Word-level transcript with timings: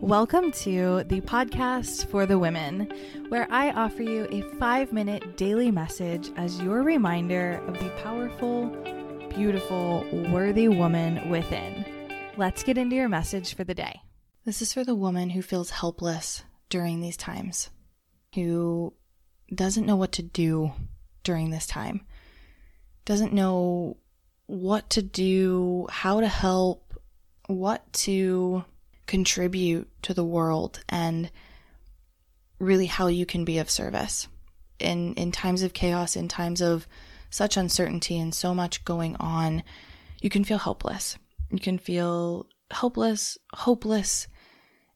Welcome 0.00 0.52
to 0.52 1.02
the 1.08 1.20
podcast 1.22 2.06
for 2.06 2.24
the 2.24 2.38
women, 2.38 2.88
where 3.30 3.48
I 3.50 3.72
offer 3.72 4.04
you 4.04 4.28
a 4.30 4.42
five 4.56 4.92
minute 4.92 5.36
daily 5.36 5.72
message 5.72 6.30
as 6.36 6.60
your 6.62 6.84
reminder 6.84 7.60
of 7.66 7.76
the 7.80 7.90
powerful, 8.02 8.66
beautiful, 9.28 10.06
worthy 10.30 10.68
woman 10.68 11.28
within. 11.28 11.84
Let's 12.36 12.62
get 12.62 12.78
into 12.78 12.94
your 12.94 13.08
message 13.08 13.54
for 13.54 13.64
the 13.64 13.74
day. 13.74 14.00
This 14.44 14.62
is 14.62 14.72
for 14.72 14.84
the 14.84 14.94
woman 14.94 15.30
who 15.30 15.42
feels 15.42 15.70
helpless 15.70 16.44
during 16.68 17.00
these 17.00 17.16
times, 17.16 17.68
who 18.36 18.94
doesn't 19.52 19.84
know 19.84 19.96
what 19.96 20.12
to 20.12 20.22
do 20.22 20.72
during 21.24 21.50
this 21.50 21.66
time, 21.66 22.06
doesn't 23.04 23.32
know 23.32 23.96
what 24.46 24.90
to 24.90 25.02
do, 25.02 25.88
how 25.90 26.20
to 26.20 26.28
help, 26.28 26.94
what 27.48 27.92
to 27.94 28.64
contribute 29.08 29.88
to 30.02 30.14
the 30.14 30.24
world 30.24 30.84
and 30.88 31.32
really 32.60 32.86
how 32.86 33.08
you 33.08 33.26
can 33.26 33.44
be 33.44 33.58
of 33.58 33.68
service 33.68 34.28
in 34.78 35.14
in 35.14 35.32
times 35.32 35.62
of 35.62 35.72
chaos 35.72 36.14
in 36.14 36.28
times 36.28 36.60
of 36.60 36.86
such 37.30 37.56
uncertainty 37.56 38.16
and 38.16 38.32
so 38.32 38.54
much 38.54 38.84
going 38.84 39.16
on 39.16 39.64
you 40.20 40.30
can 40.30 40.44
feel 40.44 40.58
helpless. 40.58 41.16
You 41.50 41.58
can 41.58 41.78
feel 41.78 42.46
helpless 42.70 43.38
hopeless 43.54 44.28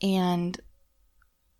and 0.00 0.58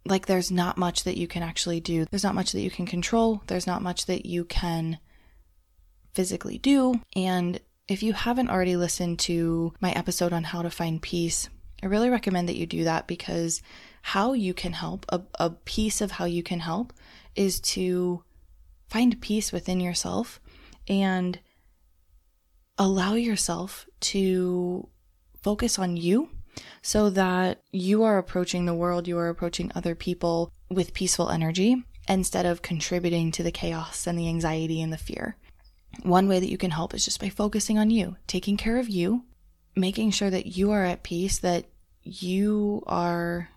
like 0.04 0.26
there's 0.26 0.52
not 0.52 0.78
much 0.78 1.02
that 1.02 1.16
you 1.16 1.26
can 1.26 1.42
actually 1.42 1.80
do. 1.80 2.04
There's 2.04 2.22
not 2.22 2.34
much 2.34 2.52
that 2.52 2.60
you 2.60 2.70
can 2.70 2.86
control. 2.86 3.42
There's 3.48 3.66
not 3.66 3.82
much 3.82 4.06
that 4.06 4.24
you 4.24 4.44
can 4.44 4.98
physically 6.14 6.58
do. 6.58 7.00
And 7.16 7.58
if 7.88 8.04
you 8.04 8.12
haven't 8.12 8.50
already 8.50 8.76
listened 8.76 9.18
to 9.20 9.72
my 9.80 9.90
episode 9.92 10.32
on 10.32 10.44
how 10.44 10.62
to 10.62 10.70
find 10.70 11.02
peace 11.02 11.48
I 11.86 11.88
really 11.88 12.10
recommend 12.10 12.48
that 12.48 12.56
you 12.56 12.66
do 12.66 12.82
that 12.82 13.06
because 13.06 13.62
how 14.02 14.32
you 14.32 14.52
can 14.54 14.72
help, 14.72 15.06
a, 15.08 15.22
a 15.38 15.50
piece 15.50 16.00
of 16.00 16.10
how 16.10 16.24
you 16.24 16.42
can 16.42 16.58
help 16.58 16.92
is 17.36 17.60
to 17.60 18.24
find 18.88 19.20
peace 19.20 19.52
within 19.52 19.78
yourself 19.78 20.40
and 20.88 21.38
allow 22.76 23.14
yourself 23.14 23.86
to 24.00 24.88
focus 25.44 25.78
on 25.78 25.96
you 25.96 26.28
so 26.82 27.08
that 27.08 27.62
you 27.70 28.02
are 28.02 28.18
approaching 28.18 28.66
the 28.66 28.74
world, 28.74 29.06
you 29.06 29.16
are 29.18 29.28
approaching 29.28 29.70
other 29.76 29.94
people 29.94 30.50
with 30.68 30.92
peaceful 30.92 31.30
energy 31.30 31.84
instead 32.08 32.46
of 32.46 32.62
contributing 32.62 33.30
to 33.30 33.44
the 33.44 33.52
chaos 33.52 34.08
and 34.08 34.18
the 34.18 34.26
anxiety 34.26 34.82
and 34.82 34.92
the 34.92 34.98
fear. 34.98 35.36
One 36.02 36.26
way 36.26 36.40
that 36.40 36.50
you 36.50 36.58
can 36.58 36.72
help 36.72 36.94
is 36.94 37.04
just 37.04 37.20
by 37.20 37.28
focusing 37.28 37.78
on 37.78 37.90
you, 37.90 38.16
taking 38.26 38.56
care 38.56 38.78
of 38.78 38.88
you, 38.88 39.22
making 39.76 40.10
sure 40.10 40.30
that 40.30 40.56
you 40.56 40.72
are 40.72 40.84
at 40.84 41.04
peace, 41.04 41.38
that 41.38 41.66
you 42.06 42.82
are 42.86 43.50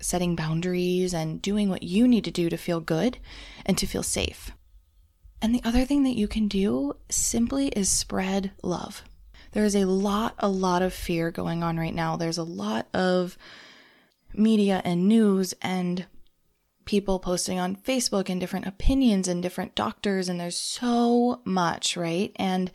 setting 0.00 0.36
boundaries 0.36 1.14
and 1.14 1.40
doing 1.40 1.68
what 1.68 1.82
you 1.82 2.08
need 2.08 2.24
to 2.24 2.30
do 2.30 2.50
to 2.50 2.56
feel 2.56 2.80
good 2.80 3.18
and 3.64 3.78
to 3.78 3.86
feel 3.86 4.02
safe. 4.02 4.50
And 5.40 5.54
the 5.54 5.62
other 5.64 5.84
thing 5.84 6.04
that 6.04 6.16
you 6.16 6.28
can 6.28 6.48
do 6.48 6.94
simply 7.08 7.68
is 7.68 7.88
spread 7.88 8.52
love. 8.62 9.02
There 9.52 9.64
is 9.64 9.74
a 9.74 9.84
lot, 9.84 10.34
a 10.38 10.48
lot 10.48 10.82
of 10.82 10.94
fear 10.94 11.30
going 11.30 11.62
on 11.62 11.76
right 11.78 11.94
now. 11.94 12.16
There's 12.16 12.38
a 12.38 12.42
lot 12.42 12.88
of 12.94 13.36
media 14.34 14.80
and 14.84 15.08
news 15.08 15.54
and 15.60 16.06
people 16.84 17.18
posting 17.18 17.58
on 17.58 17.76
Facebook 17.76 18.28
and 18.28 18.40
different 18.40 18.66
opinions 18.66 19.28
and 19.28 19.42
different 19.42 19.74
doctors, 19.74 20.28
and 20.28 20.40
there's 20.40 20.58
so 20.58 21.40
much, 21.44 21.96
right? 21.96 22.32
And 22.36 22.70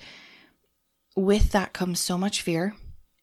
with 1.15 1.51
that 1.51 1.73
comes 1.73 1.99
so 1.99 2.17
much 2.17 2.41
fear. 2.41 2.75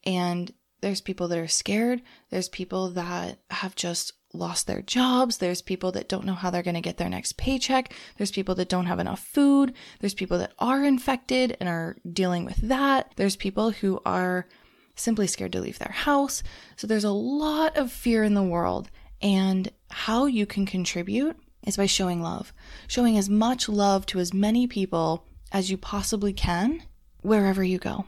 And 0.05 0.53
there's 0.85 1.01
people 1.01 1.27
that 1.27 1.39
are 1.39 1.47
scared. 1.47 2.03
There's 2.29 2.47
people 2.47 2.91
that 2.91 3.39
have 3.49 3.73
just 3.73 4.13
lost 4.33 4.67
their 4.67 4.83
jobs. 4.83 5.39
There's 5.39 5.63
people 5.63 5.91
that 5.93 6.07
don't 6.07 6.27
know 6.27 6.35
how 6.35 6.51
they're 6.51 6.61
going 6.61 6.75
to 6.75 6.79
get 6.79 6.97
their 6.97 7.09
next 7.09 7.37
paycheck. 7.37 7.91
There's 8.17 8.29
people 8.29 8.53
that 8.53 8.69
don't 8.69 8.85
have 8.85 8.99
enough 8.99 9.19
food. 9.19 9.73
There's 9.99 10.13
people 10.13 10.37
that 10.37 10.53
are 10.59 10.83
infected 10.83 11.57
and 11.59 11.67
are 11.67 11.97
dealing 12.13 12.45
with 12.45 12.57
that. 12.57 13.13
There's 13.15 13.35
people 13.35 13.71
who 13.71 13.99
are 14.05 14.47
simply 14.95 15.25
scared 15.25 15.53
to 15.53 15.59
leave 15.59 15.79
their 15.79 15.91
house. 15.91 16.43
So 16.75 16.85
there's 16.85 17.03
a 17.03 17.09
lot 17.09 17.75
of 17.77 17.91
fear 17.91 18.23
in 18.23 18.35
the 18.35 18.43
world. 18.43 18.91
And 19.23 19.71
how 19.89 20.27
you 20.27 20.45
can 20.45 20.67
contribute 20.67 21.35
is 21.65 21.77
by 21.77 21.87
showing 21.87 22.21
love, 22.21 22.53
showing 22.87 23.17
as 23.17 23.27
much 23.27 23.67
love 23.67 24.05
to 24.05 24.19
as 24.19 24.35
many 24.35 24.67
people 24.67 25.25
as 25.51 25.71
you 25.71 25.79
possibly 25.79 26.31
can 26.31 26.83
wherever 27.23 27.63
you 27.63 27.79
go, 27.79 28.05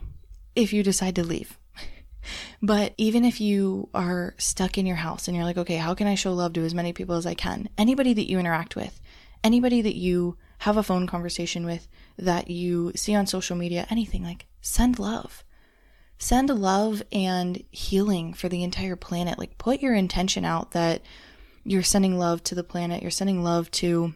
if 0.56 0.74
you 0.74 0.84
decide 0.84 1.16
to 1.16 1.24
leave. 1.24 1.58
But 2.62 2.94
even 2.98 3.26
if 3.26 3.40
you 3.40 3.90
are 3.94 4.36
stuck 4.38 4.78
in 4.78 4.86
your 4.86 4.98
house 4.98 5.28
and 5.28 5.36
you're 5.36 5.46
like, 5.46 5.58
okay, 5.58 5.78
how 5.78 5.94
can 5.94 6.08
I 6.08 6.16
show 6.16 6.34
love 6.34 6.54
to 6.54 6.64
as 6.64 6.74
many 6.74 6.94
people 6.94 7.16
as 7.16 7.26
I 7.26 7.34
can? 7.34 7.70
Anybody 7.78 8.14
that 8.14 8.30
you 8.30 8.40
interact 8.40 8.76
with, 8.76 9.00
anybody 9.44 9.82
that 9.82 9.96
you 9.96 10.38
have 10.60 10.78
a 10.78 10.84
phone 10.84 11.08
conversation 11.08 11.66
with, 11.66 11.88
that 12.18 12.50
you 12.50 12.92
see 12.96 13.14
on 13.14 13.28
social 13.28 13.56
media, 13.56 13.86
anything 13.90 14.24
like 14.24 14.48
send 14.62 15.00
love. 15.00 15.44
Send 16.20 16.50
love 16.50 17.04
and 17.12 17.64
healing 17.72 18.34
for 18.34 18.50
the 18.50 18.64
entire 18.64 18.96
planet. 18.96 19.38
Like 19.38 19.58
put 19.58 19.82
your 19.82 19.94
intention 19.94 20.46
out 20.46 20.72
that 20.72 21.04
you're 21.64 21.84
sending 21.84 22.18
love 22.18 22.44
to 22.46 22.56
the 22.56 22.64
planet, 22.64 23.02
you're 23.02 23.12
sending 23.12 23.44
love 23.44 23.70
to 23.72 24.16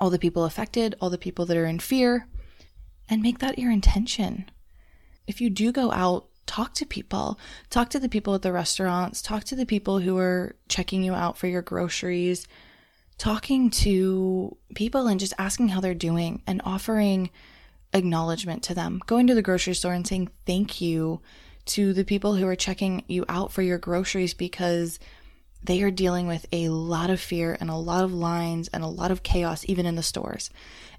all 0.00 0.10
the 0.10 0.18
people 0.18 0.44
affected, 0.44 0.94
all 1.00 1.10
the 1.10 1.18
people 1.18 1.46
that 1.46 1.56
are 1.56 1.66
in 1.66 1.78
fear, 1.78 2.26
and 3.08 3.22
make 3.22 3.38
that 3.38 3.58
your 3.58 3.70
intention. 3.70 4.50
If 5.26 5.40
you 5.40 5.50
do 5.50 5.70
go 5.70 5.92
out 5.92 6.28
talk 6.52 6.74
to 6.74 6.84
people. 6.84 7.38
Talk 7.70 7.88
to 7.90 7.98
the 7.98 8.10
people 8.10 8.34
at 8.34 8.42
the 8.42 8.52
restaurants, 8.52 9.22
talk 9.22 9.44
to 9.44 9.56
the 9.56 9.64
people 9.64 10.00
who 10.00 10.18
are 10.18 10.54
checking 10.68 11.02
you 11.02 11.14
out 11.14 11.38
for 11.38 11.46
your 11.46 11.62
groceries, 11.62 12.46
talking 13.16 13.70
to 13.70 14.54
people 14.74 15.06
and 15.06 15.18
just 15.18 15.32
asking 15.38 15.68
how 15.68 15.80
they're 15.80 15.94
doing 15.94 16.42
and 16.46 16.60
offering 16.66 17.30
acknowledgement 17.94 18.62
to 18.64 18.74
them. 18.74 19.00
Going 19.06 19.26
to 19.28 19.34
the 19.34 19.40
grocery 19.40 19.72
store 19.72 19.94
and 19.94 20.06
saying 20.06 20.28
thank 20.44 20.82
you 20.82 21.22
to 21.64 21.94
the 21.94 22.04
people 22.04 22.34
who 22.34 22.46
are 22.46 22.56
checking 22.56 23.02
you 23.06 23.24
out 23.30 23.50
for 23.50 23.62
your 23.62 23.78
groceries 23.78 24.34
because 24.34 24.98
they 25.64 25.80
are 25.82 25.90
dealing 25.90 26.26
with 26.26 26.44
a 26.52 26.68
lot 26.68 27.08
of 27.08 27.18
fear 27.18 27.56
and 27.60 27.70
a 27.70 27.76
lot 27.76 28.04
of 28.04 28.12
lines 28.12 28.68
and 28.74 28.84
a 28.84 28.88
lot 28.88 29.10
of 29.10 29.22
chaos, 29.22 29.64
even 29.68 29.86
in 29.86 29.94
the 29.94 30.02
stores. 30.02 30.50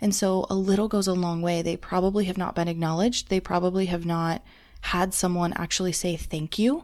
And 0.02 0.16
so 0.16 0.48
a 0.50 0.56
little 0.56 0.88
goes 0.88 1.06
a 1.06 1.14
long 1.14 1.44
way. 1.44 1.62
They 1.62 1.78
probably 1.78 2.26
have 2.26 2.40
not 2.40 2.56
been 2.56 2.68
acknowledged. 2.68 3.30
They 3.30 3.40
probably 3.40 3.86
have 3.86 4.04
not 4.06 4.42
had 4.84 5.14
someone 5.14 5.54
actually 5.54 5.94
say 5.94 6.18
thank 6.18 6.60
you 6.60 6.84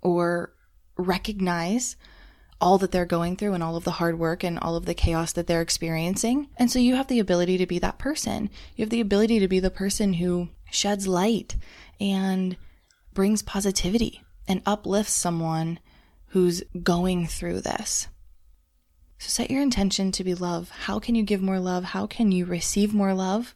or 0.00 0.54
recognize 0.96 1.96
all 2.62 2.78
that 2.78 2.92
they're 2.92 3.04
going 3.04 3.36
through 3.36 3.52
and 3.52 3.62
all 3.62 3.76
of 3.76 3.84
the 3.84 3.92
hard 3.92 4.18
work 4.18 4.42
and 4.42 4.58
all 4.58 4.74
of 4.74 4.86
the 4.86 4.94
chaos 4.94 5.32
that 5.32 5.46
they're 5.46 5.60
experiencing. 5.60 6.48
And 6.56 6.70
so 6.70 6.78
you 6.78 6.94
have 6.94 7.08
the 7.08 7.18
ability 7.18 7.58
to 7.58 7.66
be 7.66 7.78
that 7.78 7.98
person. 7.98 8.48
You 8.74 8.82
have 8.84 8.90
the 8.90 9.02
ability 9.02 9.38
to 9.38 9.48
be 9.48 9.60
the 9.60 9.70
person 9.70 10.14
who 10.14 10.48
sheds 10.70 11.06
light 11.06 11.56
and 12.00 12.56
brings 13.12 13.42
positivity 13.42 14.22
and 14.48 14.62
uplifts 14.64 15.12
someone 15.12 15.78
who's 16.28 16.62
going 16.82 17.26
through 17.26 17.60
this. 17.60 18.08
So 19.18 19.28
set 19.28 19.50
your 19.50 19.60
intention 19.60 20.10
to 20.12 20.24
be 20.24 20.34
love. 20.34 20.70
How 20.70 20.98
can 20.98 21.14
you 21.14 21.22
give 21.22 21.42
more 21.42 21.60
love? 21.60 21.84
How 21.84 22.06
can 22.06 22.32
you 22.32 22.46
receive 22.46 22.94
more 22.94 23.12
love? 23.12 23.54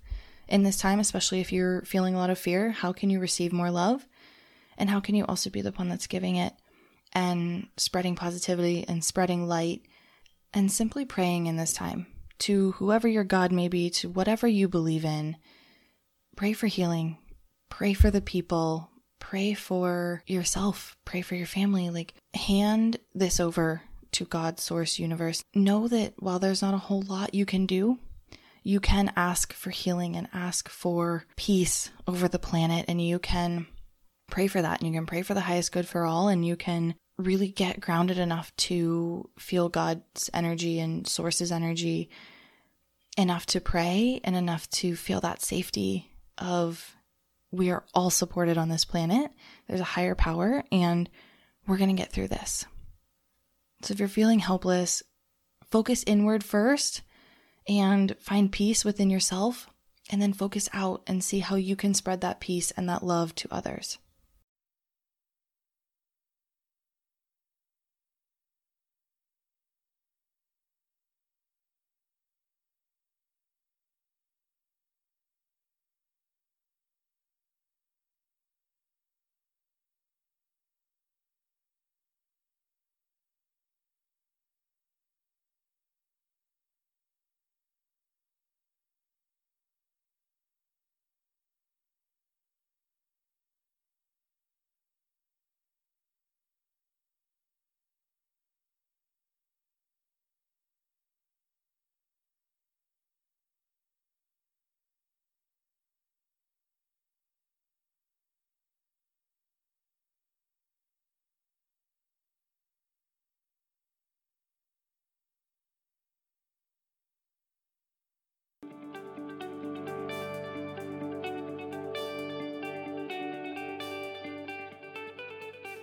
In 0.49 0.63
this 0.63 0.77
time, 0.77 1.01
especially 1.01 1.41
if 1.41 1.53
you're 1.53 1.83
feeling 1.83 2.15
a 2.15 2.19
lot 2.19 2.31
of 2.31 2.39
fear? 2.39 2.71
How 2.71 2.93
can 2.93 3.11
you 3.11 3.21
receive 3.21 3.53
more 3.53 3.71
love? 3.71 4.07
And 4.77 4.91
how 4.91 5.01
can 5.01 5.15
you 5.15 5.25
also 5.25 5.51
be 5.51 5.61
the 5.61 5.73
one 5.73 5.89
that's 5.89 6.07
giving 6.07 6.37
it 6.37 6.53
and 7.13 7.69
spreading 7.77 8.17
positivity 8.17 8.85
and 8.87 9.05
spreading 9.05 9.47
light 9.47 9.83
and 10.53 10.71
simply 10.71 11.05
praying 11.05 11.47
in 11.47 11.57
this 11.57 11.73
time 11.73 12.07
to 12.41 12.73
whoever 12.73 13.07
your 13.07 13.25
God 13.25 13.53
may 13.53 13.69
be, 13.69 13.91
to 13.91 14.09
whatever 14.09 14.47
you 14.47 14.69
believe 14.69 15.05
in? 15.05 15.37
Pray 16.37 16.53
for 16.53 16.67
healing, 16.67 17.19
pray 17.69 17.95
for 17.95 18.11
the 18.11 18.21
people, 18.21 18.91
pray 19.21 19.55
for 19.55 20.23
yourself, 20.27 20.97
pray 21.05 21.21
for 21.21 21.37
your 21.37 21.47
family. 21.47 21.91
Like, 21.91 22.15
hand 22.35 22.99
this 23.15 23.39
over 23.39 23.83
to 24.13 24.25
God, 24.25 24.59
Source, 24.59 24.99
Universe. 24.99 25.45
Know 25.55 25.89
that 25.89 26.15
while 26.19 26.39
there's 26.39 26.63
not 26.63 26.75
a 26.75 26.79
whole 26.79 27.03
lot 27.03 27.35
you 27.35 27.47
can 27.47 27.67
do, 27.67 27.99
you 28.65 28.81
can 28.81 29.13
ask 29.15 29.53
for 29.53 29.71
healing 29.71 30.17
and 30.17 30.27
ask 30.33 30.69
for 30.71 31.27
peace 31.37 31.91
over 32.09 32.27
the 32.27 32.39
planet 32.39 32.87
and 32.89 33.01
you 33.01 33.19
can 33.19 33.67
pray 34.31 34.47
for 34.47 34.63
that 34.63 34.81
and 34.81 34.89
you 34.89 34.99
can 34.99 35.07
pray 35.07 35.21
for 35.21 35.35
the 35.35 35.43
highest 35.43 35.71
good 35.71 35.87
for 35.87 36.05
all 36.05 36.29
and 36.29 36.47
you 36.47 36.57
can 36.57 36.95
really 37.19 37.49
get 37.49 37.79
grounded 37.79 38.19
enough 38.19 38.57
to 38.57 39.29
feel 39.39 39.69
God's 39.69 40.31
energy 40.33 40.81
and 40.81 41.07
source's 41.07 41.53
energy 41.53 42.09
enough 43.17 43.47
to 43.47 43.61
pray 43.61 44.21
and 44.25 44.35
enough 44.35 44.69
to 44.71 44.97
feel 44.97 45.21
that 45.21 45.43
safety 45.43 46.11
of 46.39 46.97
we 47.53 47.71
are 47.71 47.85
all 47.95 48.11
supported 48.11 48.59
on 48.59 48.69
this 48.69 48.85
planet. 48.85 49.31
There's 49.69 49.81
a 49.81 49.85
higher 49.85 50.17
power 50.17 50.65
and 50.73 51.09
we're 51.67 51.77
going 51.77 51.95
to 51.95 52.03
get 52.03 52.11
through 52.11 52.29
this. 52.29 52.65
So 53.83 53.93
if 53.93 54.01
you're 54.01 54.09
feeling 54.09 54.41
helpless, 54.41 55.03
focus 55.71 56.03
inward 56.07 56.43
first 56.43 57.03
and 57.69 58.17
find 58.19 58.53
peace 58.53 58.85
within 58.85 59.11
yourself 59.11 59.69
and 60.11 60.21
then 60.21 60.33
focus 60.33 60.69
out 60.73 61.03
and 61.07 61.25
see 61.25 61.41
how 61.41 61.57
you 61.57 61.77
can 61.77 61.95
spread 61.95 62.21
that 62.21 62.41
peace 62.41 62.71
and 62.73 62.89
that 62.89 63.03
love 63.03 63.35
to 63.37 63.49
others. 63.51 63.99